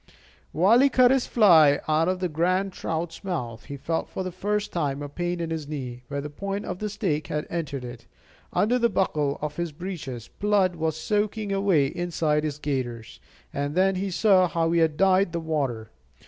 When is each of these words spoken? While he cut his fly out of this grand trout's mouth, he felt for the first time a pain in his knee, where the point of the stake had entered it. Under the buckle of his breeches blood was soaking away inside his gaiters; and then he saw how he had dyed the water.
While 0.51 0.79
he 0.79 0.89
cut 0.89 1.11
his 1.11 1.27
fly 1.27 1.79
out 1.87 2.07
of 2.07 2.19
this 2.21 2.31
grand 2.31 2.73
trout's 2.73 3.23
mouth, 3.23 3.65
he 3.65 3.77
felt 3.77 4.09
for 4.09 4.23
the 4.23 4.31
first 4.31 4.73
time 4.73 5.03
a 5.03 5.07
pain 5.07 5.39
in 5.39 5.51
his 5.51 5.67
knee, 5.67 6.01
where 6.07 6.21
the 6.21 6.27
point 6.31 6.65
of 6.65 6.79
the 6.79 6.89
stake 6.89 7.27
had 7.27 7.45
entered 7.51 7.85
it. 7.85 8.07
Under 8.51 8.79
the 8.79 8.89
buckle 8.89 9.37
of 9.43 9.57
his 9.57 9.71
breeches 9.71 10.27
blood 10.39 10.75
was 10.75 10.97
soaking 10.97 11.51
away 11.51 11.85
inside 11.85 12.43
his 12.43 12.57
gaiters; 12.57 13.19
and 13.53 13.75
then 13.75 13.93
he 13.93 14.09
saw 14.09 14.47
how 14.47 14.71
he 14.71 14.79
had 14.79 14.97
dyed 14.97 15.33
the 15.33 15.39
water. 15.39 15.91